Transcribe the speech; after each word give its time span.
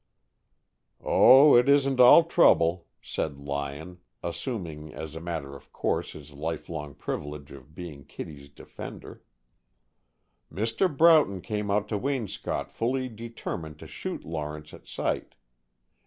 "Oh, 1.03 1.55
it 1.55 1.69
isn't 1.69 1.99
all 1.99 2.23
trouble," 2.23 2.87
said 3.03 3.37
Lyon, 3.37 3.99
assuming 4.23 4.91
as 4.95 5.13
a 5.13 5.19
matter 5.21 5.55
of 5.55 5.71
course 5.71 6.13
his 6.13 6.31
life 6.31 6.69
long 6.69 6.95
privilege 6.95 7.51
of 7.51 7.75
being 7.75 8.05
Kittie's 8.05 8.49
defender. 8.49 9.21
"Mr. 10.51 10.89
Broughton 10.91 11.39
came 11.39 11.69
out 11.69 11.87
to 11.89 11.99
Waynscott 11.99 12.71
fully 12.71 13.09
determined 13.09 13.77
to 13.77 13.85
shoot 13.85 14.25
Lawrence 14.25 14.73
at 14.73 14.87
sight. 14.87 15.35